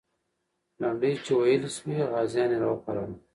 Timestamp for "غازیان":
2.11-2.49